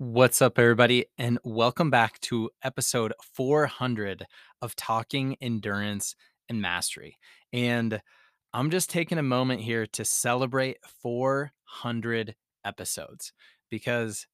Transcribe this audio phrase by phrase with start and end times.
[0.00, 4.26] What's up, everybody, and welcome back to episode 400
[4.62, 6.14] of Talking Endurance
[6.48, 7.16] and Mastery.
[7.52, 8.00] And
[8.54, 13.32] I'm just taking a moment here to celebrate 400 episodes
[13.72, 14.28] because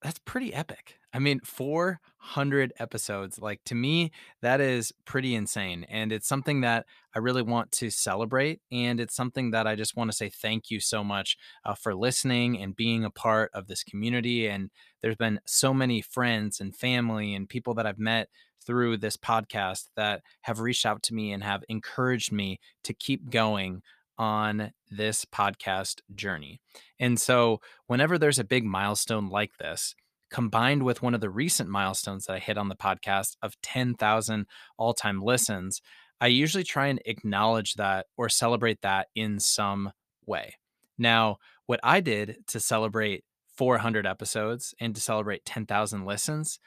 [0.00, 0.97] that's pretty epic.
[1.12, 4.12] I mean, 400 episodes, like to me,
[4.42, 5.86] that is pretty insane.
[5.88, 6.84] And it's something that
[7.14, 8.60] I really want to celebrate.
[8.70, 11.94] And it's something that I just want to say thank you so much uh, for
[11.94, 14.46] listening and being a part of this community.
[14.48, 14.70] And
[15.00, 18.28] there's been so many friends and family and people that I've met
[18.64, 23.30] through this podcast that have reached out to me and have encouraged me to keep
[23.30, 23.82] going
[24.18, 26.60] on this podcast journey.
[26.98, 29.94] And so, whenever there's a big milestone like this,
[30.30, 34.46] combined with one of the recent milestones that I hit on the podcast of 10,000
[34.76, 35.80] all time listens,
[36.20, 39.92] I usually try and acknowledge that or celebrate that in some
[40.26, 40.56] way.
[40.98, 43.24] Now, what I did to celebrate
[43.56, 46.58] 400 episodes and to celebrate 10,000 listens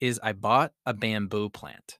[0.00, 1.98] is I bought a bamboo plant.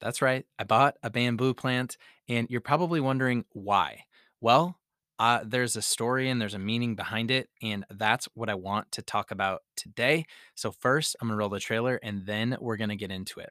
[0.00, 0.44] That's right.
[0.58, 1.96] I bought a bamboo plant,
[2.28, 4.04] and you're probably wondering why.
[4.40, 4.78] Well,
[5.22, 8.90] uh, there's a story and there's a meaning behind it, and that's what I want
[8.90, 10.26] to talk about today.
[10.56, 13.38] So, first, I'm going to roll the trailer, and then we're going to get into
[13.38, 13.50] it.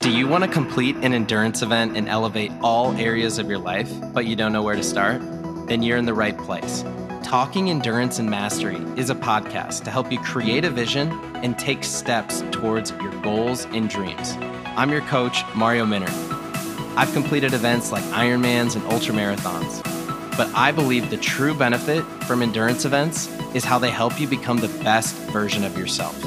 [0.00, 3.90] Do you want to complete an endurance event and elevate all areas of your life,
[4.12, 5.22] but you don't know where to start?
[5.66, 6.84] Then you're in the right place.
[7.22, 11.82] Talking Endurance and Mastery is a podcast to help you create a vision and take
[11.82, 14.34] steps towards your goals and dreams.
[14.76, 16.25] I'm your coach, Mario Minner.
[16.98, 19.82] I've completed events like Ironmans and ultramarathons,
[20.34, 24.56] but I believe the true benefit from endurance events is how they help you become
[24.56, 26.18] the best version of yourself.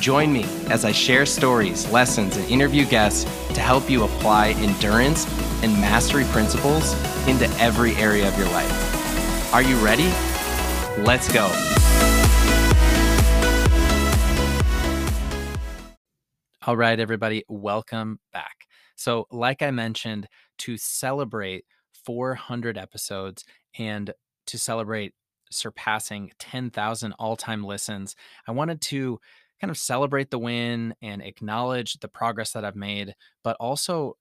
[0.00, 5.26] Join me as I share stories, lessons, and interview guests to help you apply endurance
[5.64, 6.92] and mastery principles
[7.26, 9.52] into every area of your life.
[9.52, 10.12] Are you ready?
[11.02, 11.46] Let's go.
[16.64, 18.67] All right, everybody, welcome back.
[18.98, 20.28] So, like I mentioned,
[20.58, 21.64] to celebrate
[22.04, 23.44] 400 episodes
[23.78, 24.12] and
[24.46, 25.14] to celebrate
[25.50, 28.16] surpassing 10,000 all time listens,
[28.46, 29.20] I wanted to
[29.60, 33.14] kind of celebrate the win and acknowledge the progress that I've made,
[33.44, 34.16] but also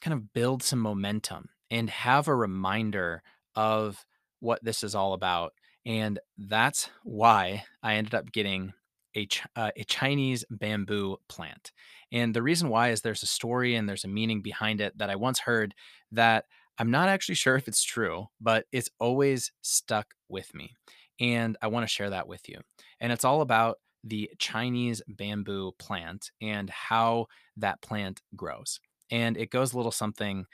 [0.00, 3.22] kind of build some momentum and have a reminder
[3.54, 4.04] of
[4.40, 5.52] what this is all about.
[5.84, 8.72] And that's why I ended up getting
[9.16, 11.72] a, uh, a Chinese bamboo plant.
[12.12, 15.10] And the reason why is there's a story and there's a meaning behind it that
[15.10, 15.74] I once heard
[16.12, 16.44] that
[16.78, 20.74] I'm not actually sure if it's true, but it's always stuck with me.
[21.18, 22.60] And I want to share that with you.
[23.00, 28.78] And it's all about the Chinese bamboo plant and how that plant grows.
[29.10, 30.44] And it goes a little something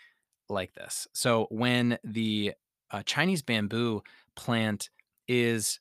[0.48, 1.08] like this.
[1.12, 2.52] So, when the
[2.90, 4.02] uh, Chinese bamboo
[4.36, 4.90] plant
[5.26, 5.80] is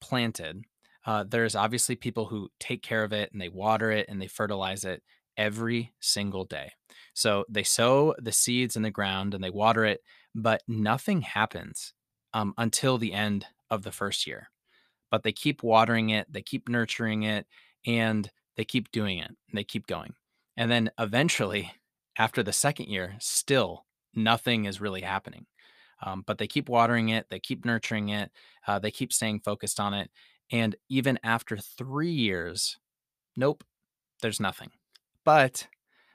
[0.00, 0.64] planted,
[1.04, 4.28] uh, there's obviously people who take care of it and they water it and they
[4.28, 5.02] fertilize it
[5.36, 6.72] every single day.
[7.14, 10.00] So they sow the seeds in the ground and they water it,
[10.34, 11.94] but nothing happens
[12.34, 14.50] um, until the end of the first year.
[15.10, 17.46] But they keep watering it, they keep nurturing it,
[17.86, 19.28] and they keep doing it.
[19.28, 20.14] And they keep going.
[20.56, 21.72] And then eventually,
[22.18, 25.46] after the second year, still nothing is really happening.
[26.04, 28.30] Um, but they keep watering it, they keep nurturing it,
[28.66, 30.10] uh, they keep staying focused on it.
[30.52, 32.78] And even after three years,
[33.36, 33.64] nope,
[34.20, 34.70] there's nothing.
[35.24, 35.66] But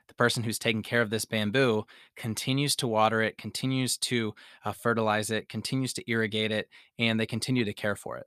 [0.06, 1.84] the person who's taking care of this bamboo
[2.16, 4.34] continues to water it, continues to
[4.64, 8.26] uh, fertilize it, continues to irrigate it, and they continue to care for it.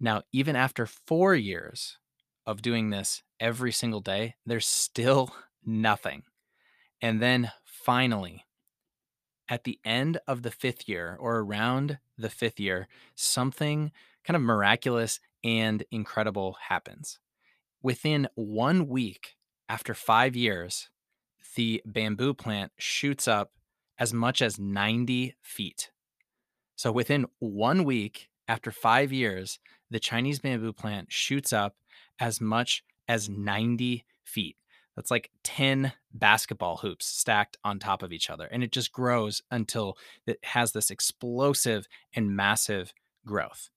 [0.00, 1.98] Now, even after four years
[2.46, 5.34] of doing this every single day, there's still
[5.64, 6.22] nothing.
[7.00, 8.44] And then finally,
[9.52, 13.92] at the end of the fifth year or around the fifth year, something
[14.24, 17.18] kind of miraculous and incredible happens.
[17.82, 19.36] Within one week
[19.68, 20.88] after five years,
[21.54, 23.52] the bamboo plant shoots up
[23.98, 25.90] as much as 90 feet.
[26.74, 29.58] So within one week after five years,
[29.90, 31.76] the Chinese bamboo plant shoots up
[32.18, 34.56] as much as 90 feet.
[34.96, 38.46] That's like 10 basketball hoops stacked on top of each other.
[38.46, 39.96] And it just grows until
[40.26, 42.92] it has this explosive and massive
[43.26, 43.70] growth.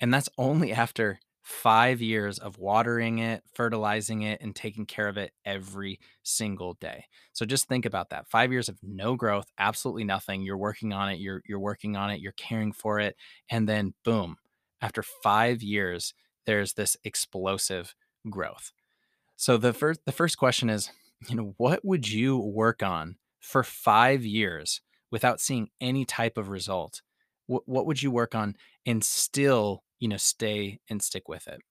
[0.00, 5.16] And that's only after five years of watering it, fertilizing it, and taking care of
[5.16, 7.04] it every single day.
[7.32, 8.28] So just think about that.
[8.28, 10.42] Five years of no growth, absolutely nothing.
[10.42, 13.16] You're working on it, you're you're working on it, you're caring for it,
[13.50, 14.36] and then boom,
[14.80, 16.14] after five years,
[16.46, 17.94] there's this explosive
[18.28, 18.72] growth.
[19.40, 20.90] So the first the first question is,
[21.26, 26.50] you know, what would you work on for 5 years without seeing any type of
[26.50, 27.00] result?
[27.46, 28.54] What what would you work on
[28.84, 31.62] and still, you know, stay and stick with it?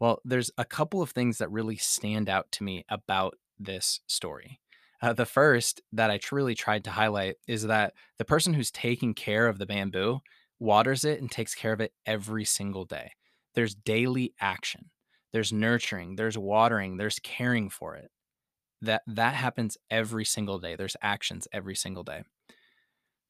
[0.00, 4.58] Well, there's a couple of things that really stand out to me about this story.
[5.02, 9.12] Uh, the first that I truly tried to highlight is that the person who's taking
[9.12, 10.20] care of the bamboo
[10.58, 13.12] waters it and takes care of it every single day.
[13.52, 14.90] There's daily action.
[15.36, 18.10] There's nurturing, there's watering, there's caring for it.
[18.80, 20.76] That that happens every single day.
[20.76, 22.22] There's actions every single day.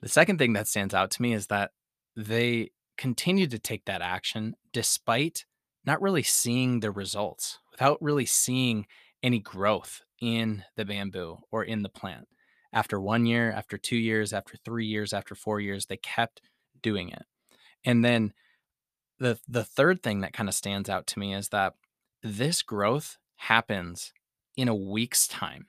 [0.03, 1.73] The second thing that stands out to me is that
[2.15, 5.47] they continue to take that action despite
[5.85, 8.87] not really seeing the results, without really seeing
[9.21, 12.29] any growth in the bamboo or in the plant.
[12.73, 16.41] After one year, after two years, after three years, after four years, they kept
[16.81, 17.25] doing it.
[17.85, 18.33] And then
[19.19, 21.75] the the third thing that kind of stands out to me is that
[22.23, 24.13] this growth happens
[24.57, 25.67] in a week's time.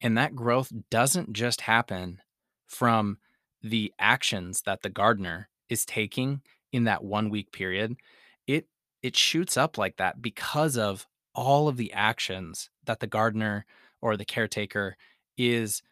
[0.00, 2.20] And that growth doesn't just happen
[2.66, 3.18] from
[3.62, 6.40] the actions that the gardener is taking
[6.72, 7.96] in that one week period.
[8.46, 8.66] It
[9.02, 13.66] it shoots up like that because of all of the actions that the gardener
[14.00, 14.96] or the caretaker
[15.36, 15.82] is,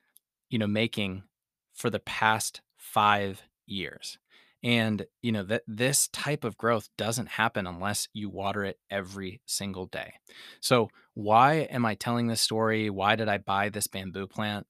[0.51, 1.25] you know, making
[1.75, 4.19] for the past 5 years.
[4.63, 9.41] And, you know, that this type of growth doesn't happen unless you water it every
[9.47, 10.15] single day.
[10.61, 12.91] So, why am I telling this story?
[12.91, 14.67] Why did I buy this bamboo plant?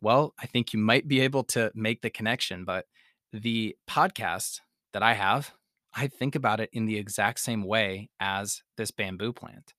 [0.00, 2.86] Well, I think you might be able to make the connection, but
[3.32, 4.60] the podcast
[4.92, 5.52] that I have,
[5.94, 9.74] I think about it in the exact same way as this bamboo plant.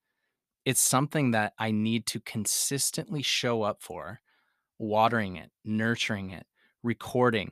[0.66, 4.20] It's something that I need to consistently show up for,
[4.78, 6.46] watering it, nurturing it,
[6.84, 7.52] recording,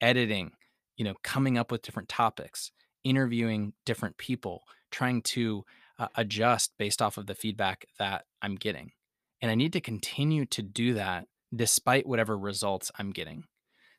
[0.00, 0.52] editing,
[1.00, 2.72] you know, coming up with different topics,
[3.04, 5.64] interviewing different people, trying to
[5.98, 8.92] uh, adjust based off of the feedback that I'm getting.
[9.40, 11.26] And I need to continue to do that
[11.56, 13.44] despite whatever results I'm getting.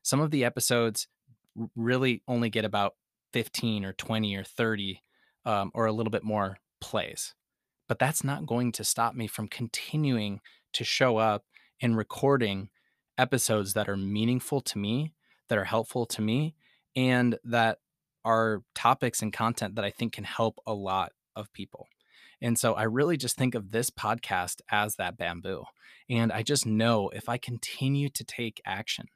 [0.03, 1.07] Some of the episodes
[1.75, 2.93] really only get about
[3.33, 5.01] 15 or 20 or 30
[5.43, 7.33] um, or a little bit more plays.
[7.89, 10.39] But that's not going to stop me from continuing
[10.73, 11.45] to show up
[11.81, 12.69] and recording
[13.17, 15.15] episodes that are meaningful to me,
[15.49, 16.53] that are helpful to me,
[16.95, 17.79] and that
[18.23, 21.87] are topics and content that I think can help a lot of people.
[22.41, 25.63] And so I really just think of this podcast as that bamboo.
[26.09, 29.07] And I just know if I continue to take action,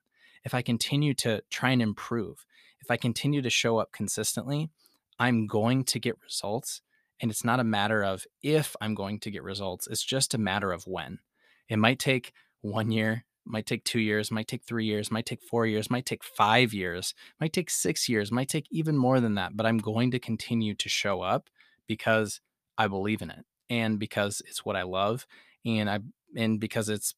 [0.43, 2.45] if I continue to try and improve,
[2.79, 4.69] if I continue to show up consistently,
[5.17, 6.81] I'm going to get results.
[7.19, 10.39] And it's not a matter of if I'm going to get results, it's just a
[10.39, 11.19] matter of when.
[11.67, 12.31] It might take
[12.61, 16.05] one year, might take two years, might take three years, might take four years, might
[16.05, 19.55] take five years, might take six years, might take even more than that.
[19.55, 21.49] But I'm going to continue to show up
[21.87, 22.41] because
[22.77, 25.25] I believe in it and because it's what I love
[25.65, 25.99] and I
[26.35, 27.15] and because it's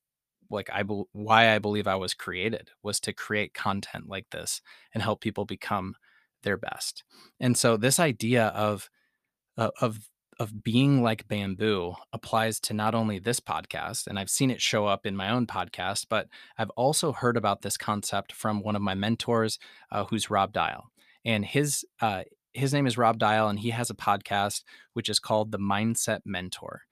[0.49, 4.61] like I why I believe I was created was to create content like this
[4.93, 5.95] and help people become
[6.43, 7.03] their best.
[7.39, 8.89] And so this idea of
[9.57, 9.99] of
[10.39, 14.85] of being like bamboo applies to not only this podcast, and I've seen it show
[14.85, 18.81] up in my own podcast, but I've also heard about this concept from one of
[18.81, 19.57] my mentors,
[19.91, 20.91] uh, who's Rob Dial,
[21.25, 22.23] and his uh,
[22.53, 24.63] his name is Rob Dial, and he has a podcast
[24.93, 26.83] which is called The Mindset Mentor,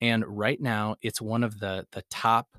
[0.00, 2.56] and right now it's one of the the top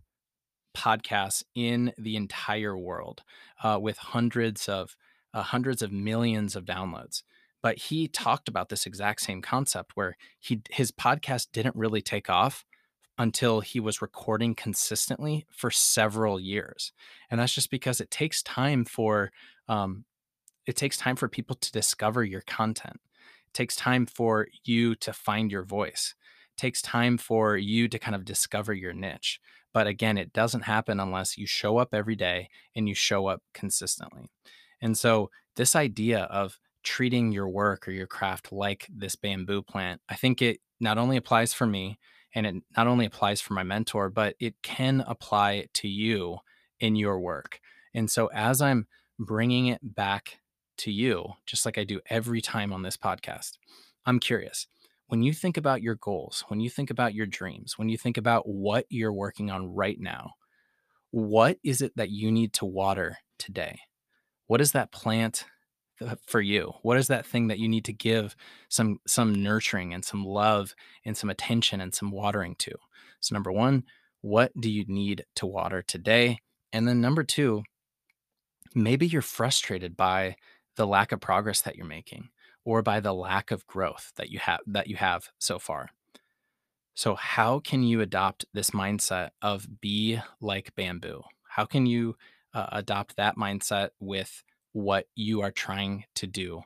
[0.77, 3.23] podcasts in the entire world,
[3.63, 4.95] uh, with hundreds of
[5.33, 7.23] uh, hundreds of millions of downloads
[7.65, 12.29] but he talked about this exact same concept where he his podcast didn't really take
[12.29, 12.63] off
[13.17, 16.93] until he was recording consistently for several years
[17.31, 19.31] and that's just because it takes time for
[19.67, 20.05] um,
[20.67, 22.99] it takes time for people to discover your content.
[23.47, 26.13] It takes time for you to find your voice.
[26.55, 29.39] It takes time for you to kind of discover your niche
[29.73, 33.41] but again it doesn't happen unless you show up every day and you show up
[33.55, 34.29] consistently.
[34.79, 39.99] And so this idea of treating your work or your craft like this bamboo plant,
[40.07, 41.99] I think it not only applies for me
[42.33, 46.37] and it not only applies for my mentor, but it can apply to you
[46.79, 47.59] in your work.
[47.93, 48.87] And so as I'm
[49.19, 50.39] bringing it back
[50.77, 53.53] to you, just like I do every time on this podcast,
[54.05, 54.67] I'm curious.
[55.07, 58.17] When you think about your goals, when you think about your dreams, when you think
[58.17, 60.33] about what you're working on right now,
[61.11, 63.79] what is it that you need to water today?
[64.47, 65.45] What is that plant
[66.25, 66.73] for you?
[66.81, 68.35] What is that thing that you need to give
[68.69, 70.75] some some nurturing and some love
[71.05, 72.71] and some attention and some watering to?
[73.19, 73.83] So number 1,
[74.21, 76.39] what do you need to water today?
[76.73, 77.63] And then number 2,
[78.73, 80.35] maybe you're frustrated by
[80.75, 82.29] the lack of progress that you're making
[82.65, 85.89] or by the lack of growth that you have that you have so far.
[86.95, 91.23] So how can you adopt this mindset of be like bamboo?
[91.49, 92.15] How can you
[92.53, 94.43] uh, adopt that mindset with
[94.75, 96.61] what you are trying to do.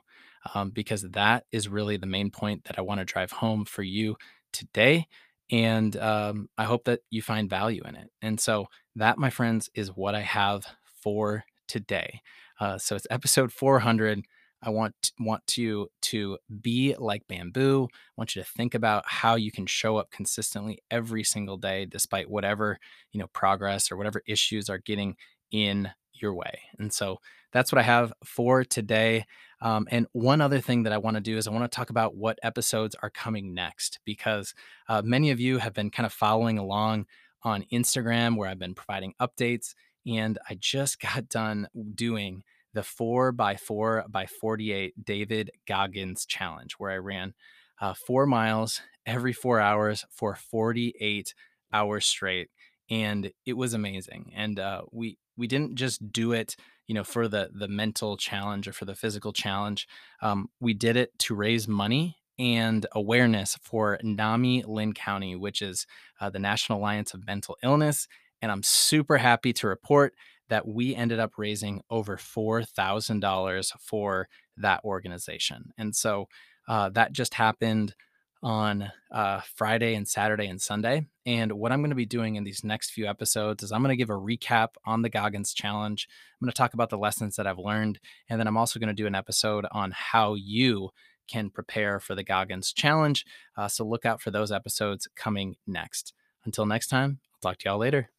[0.54, 3.82] Um, because that is really the main point that I want to drive home for
[3.82, 4.16] you
[4.52, 5.06] today.
[5.50, 8.10] And um, I hope that you find value in it.
[8.20, 10.64] And so, that, my friends, is what I have
[11.02, 12.22] for today.
[12.58, 14.22] Uh, so, it's episode 400.
[14.62, 17.88] I want want you to be like bamboo.
[17.92, 21.84] I want you to think about how you can show up consistently every single day,
[21.86, 22.78] despite whatever
[23.12, 25.16] you know progress or whatever issues are getting
[25.50, 25.90] in
[26.20, 26.60] your way.
[26.78, 27.20] And so
[27.52, 29.24] that's what I have for today.
[29.60, 31.90] Um, and one other thing that I want to do is I want to talk
[31.90, 34.54] about what episodes are coming next because
[34.88, 37.06] uh, many of you have been kind of following along
[37.42, 39.74] on Instagram where I've been providing updates.
[40.06, 46.74] And I just got done doing the four by four by 48 David Goggins challenge,
[46.78, 47.34] where I ran
[47.80, 51.34] uh, four miles every four hours for 48
[51.72, 52.48] hours straight.
[52.88, 54.32] And it was amazing.
[54.34, 56.54] And uh, we we didn't just do it,
[56.86, 59.88] you know, for the the mental challenge or for the physical challenge.
[60.20, 65.86] Um, we did it to raise money and awareness for NAMI Linn County, which is
[66.20, 68.06] uh, the National Alliance of Mental Illness.
[68.42, 70.14] And I'm super happy to report
[70.48, 75.72] that we ended up raising over $4,000 for that organization.
[75.78, 76.28] And so
[76.68, 77.94] uh, that just happened
[78.42, 81.06] on uh, Friday and Saturday and Sunday.
[81.26, 83.92] And what I'm going to be doing in these next few episodes is I'm going
[83.92, 86.08] to give a recap on the Goggins Challenge.
[86.40, 88.00] I'm going to talk about the lessons that I've learned.
[88.28, 90.90] And then I'm also going to do an episode on how you
[91.28, 93.24] can prepare for the Goggins Challenge.
[93.56, 96.12] Uh, so look out for those episodes coming next.
[96.44, 98.10] Until next time, I'll talk to y'all later.